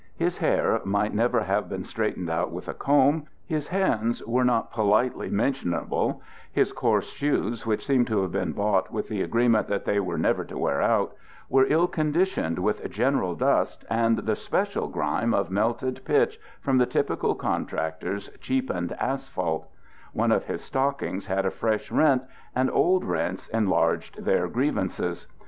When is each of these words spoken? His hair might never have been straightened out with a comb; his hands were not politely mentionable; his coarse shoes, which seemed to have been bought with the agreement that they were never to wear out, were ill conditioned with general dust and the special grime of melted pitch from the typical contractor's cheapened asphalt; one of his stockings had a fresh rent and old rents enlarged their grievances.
His 0.15 0.39
hair 0.39 0.81
might 0.83 1.13
never 1.13 1.41
have 1.41 1.69
been 1.69 1.83
straightened 1.83 2.27
out 2.27 2.51
with 2.51 2.67
a 2.67 2.73
comb; 2.73 3.25
his 3.45 3.67
hands 3.67 4.25
were 4.25 4.43
not 4.43 4.71
politely 4.71 5.29
mentionable; 5.29 6.23
his 6.51 6.73
coarse 6.73 7.11
shoes, 7.11 7.67
which 7.67 7.85
seemed 7.85 8.07
to 8.07 8.23
have 8.23 8.31
been 8.31 8.53
bought 8.53 8.91
with 8.91 9.09
the 9.09 9.21
agreement 9.21 9.67
that 9.67 9.85
they 9.85 9.99
were 9.99 10.17
never 10.17 10.43
to 10.43 10.57
wear 10.57 10.81
out, 10.81 11.13
were 11.49 11.67
ill 11.69 11.85
conditioned 11.85 12.57
with 12.57 12.89
general 12.89 13.35
dust 13.35 13.85
and 13.91 14.17
the 14.17 14.35
special 14.35 14.87
grime 14.87 15.35
of 15.35 15.51
melted 15.51 16.01
pitch 16.03 16.39
from 16.61 16.79
the 16.79 16.87
typical 16.87 17.35
contractor's 17.35 18.29
cheapened 18.39 18.93
asphalt; 18.93 19.67
one 20.13 20.31
of 20.31 20.45
his 20.45 20.63
stockings 20.63 21.27
had 21.27 21.45
a 21.45 21.51
fresh 21.51 21.91
rent 21.91 22.23
and 22.55 22.71
old 22.71 23.05
rents 23.05 23.47
enlarged 23.49 24.25
their 24.25 24.47
grievances. 24.47 25.27